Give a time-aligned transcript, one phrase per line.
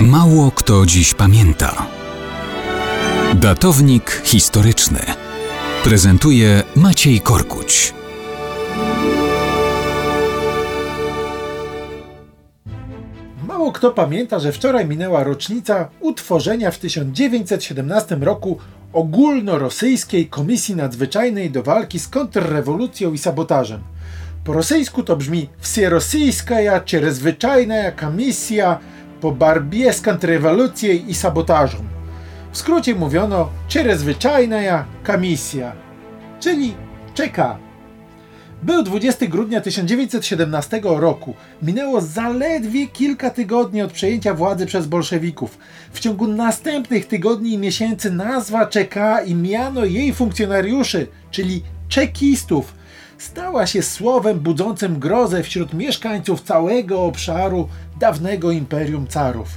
[0.00, 1.86] Mało kto dziś pamięta.
[3.34, 4.98] Datownik historyczny
[5.84, 7.94] prezentuje Maciej Korkuć.
[13.48, 18.58] Mało kto pamięta, że wczoraj minęła rocznica utworzenia w 1917 roku
[18.92, 23.80] ogólnorosyjskiej Komisji Nadzwyczajnej do walki z kontrrewolucją i sabotażem.
[24.44, 28.78] Po rosyjsku to brzmi Wsierosyjskaja Czerezwyczajna Komisja
[29.20, 31.80] po barbie z kontrrewolucją i sabotażem.
[32.52, 35.72] W skrócie mówiono Czerezwyczajna Komisja,
[36.40, 36.74] czyli
[37.14, 37.58] czeka.
[38.62, 41.34] Był 20 grudnia 1917 roku.
[41.62, 45.58] Minęło zaledwie kilka tygodni od przejęcia władzy przez bolszewików.
[45.92, 52.74] W ciągu następnych tygodni i miesięcy nazwa czeka i miano jej funkcjonariuszy, czyli czekistów,
[53.18, 57.68] stała się słowem budzącym grozę wśród mieszkańców całego obszaru
[58.00, 59.48] dawnego imperium carów.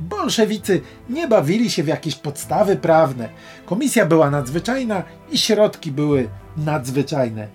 [0.00, 3.28] Bolszewicy nie bawili się w jakieś podstawy prawne.
[3.66, 7.48] Komisja była nadzwyczajna i środki były nadzwyczajne.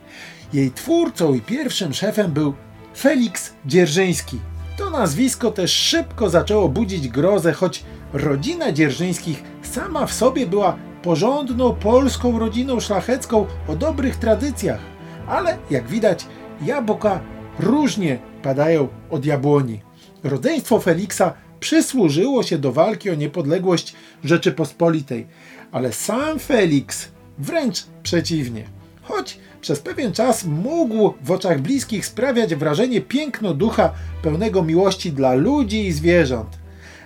[0.53, 2.53] Jej twórcą i pierwszym szefem był
[2.97, 4.39] Felix Dzierżyński.
[4.77, 11.75] To nazwisko też szybko zaczęło budzić grozę, choć rodzina Dzierżyńskich sama w sobie była porządną
[11.75, 14.94] polską rodziną szlachecką o dobrych tradycjach.
[15.27, 16.25] Ale jak widać,
[16.61, 17.19] jabłka
[17.59, 19.79] różnie padają od jabłoni.
[20.23, 25.27] Rodzeństwo Feliksa przysłużyło się do walki o niepodległość Rzeczypospolitej,
[25.71, 28.63] ale sam Felix wręcz przeciwnie.
[29.01, 35.33] Choć przez pewien czas mógł w oczach bliskich sprawiać wrażenie piękno ducha pełnego miłości dla
[35.33, 36.49] ludzi i zwierząt.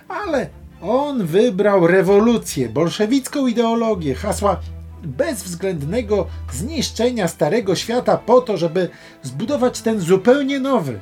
[0.08, 0.48] Ale
[0.82, 4.60] on wybrał rewolucję, bolszewicką ideologię, hasła
[5.02, 8.88] bezwzględnego zniszczenia starego świata po to, żeby
[9.22, 10.98] zbudować ten zupełnie nowy,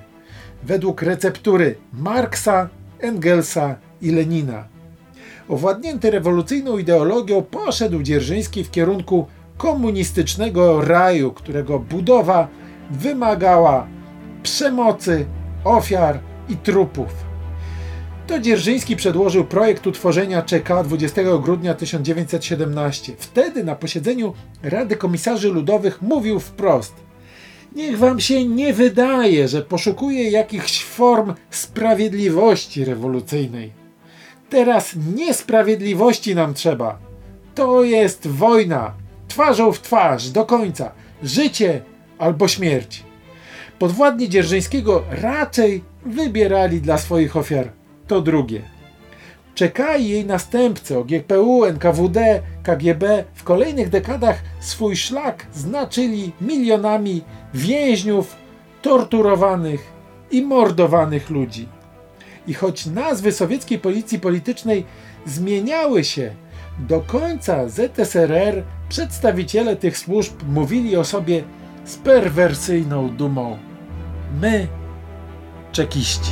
[0.62, 2.68] według receptury Marksa,
[3.00, 4.64] Engelsa i Lenina.
[5.48, 9.26] Owładnięty rewolucyjną ideologią poszedł Dzierżyński w kierunku
[9.56, 12.48] komunistycznego raju, którego budowa
[12.90, 13.86] wymagała
[14.42, 15.26] przemocy,
[15.64, 17.27] ofiar i trupów.
[18.28, 23.12] To Dzierżyński przedłożył projekt utworzenia CK 20 grudnia 1917.
[23.18, 26.94] Wtedy na posiedzeniu Rady Komisarzy Ludowych mówił wprost:
[27.74, 33.72] Niech wam się nie wydaje, że poszukuje jakichś form sprawiedliwości rewolucyjnej.
[34.50, 36.98] Teraz niesprawiedliwości nam trzeba.
[37.54, 38.94] To jest wojna,
[39.28, 40.92] twarzą w twarz, do końca.
[41.22, 41.82] Życie
[42.18, 43.04] albo śmierć.
[43.78, 47.77] Podwładni Dzierżyńskiego raczej wybierali dla swoich ofiar
[48.08, 48.62] to drugie.
[49.54, 57.22] Czekali jej następcy GPU, NKWD, KGB w kolejnych dekadach swój szlak znaczyli milionami
[57.54, 58.36] więźniów,
[58.82, 59.92] torturowanych
[60.30, 61.68] i mordowanych ludzi.
[62.46, 64.84] I choć nazwy sowieckiej policji politycznej
[65.26, 66.34] zmieniały się,
[66.78, 71.44] do końca ZSRR przedstawiciele tych służb mówili o sobie
[71.84, 73.58] z perwersyjną dumą.
[74.40, 74.68] My,
[75.72, 76.30] czekiści.